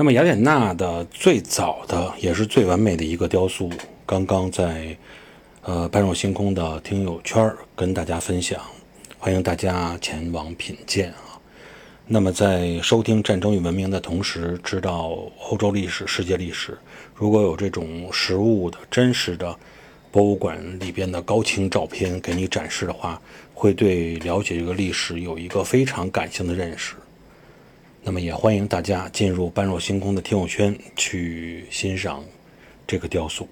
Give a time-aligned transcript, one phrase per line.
[0.00, 3.68] 那么雅典娜的最早的也是最完美的一个雕塑，
[4.06, 4.96] 刚刚在
[5.62, 8.60] 呃般若星空的听友圈跟大家分享，
[9.18, 11.34] 欢迎大家前往品鉴啊。
[12.06, 15.18] 那么在收听《战争与文明》的同时，知道
[15.50, 16.78] 欧洲历史、世界历史，
[17.12, 19.52] 如果有这种实物的真实的
[20.12, 23.20] 博物馆里边的高清照片给你展示的话，
[23.52, 26.94] 会对了解这个历史有一个非常感性的认识。
[28.08, 32.24] 那么也欢迎大家进入般若星空的听友圈去欣赏
[32.86, 33.46] 这个雕塑。